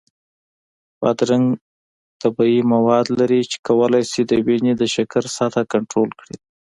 بادرنګ 0.99 1.45
طبیعي 2.21 2.61
مواد 2.73 3.05
لري 3.19 3.41
چې 3.49 3.57
کولی 3.67 4.03
شي 4.11 4.21
د 4.27 4.31
وینې 4.45 4.73
د 4.77 4.83
شکر 4.95 5.23
سطحه 5.37 5.63
کنټرول 5.73 6.09
کړي. 6.19 6.35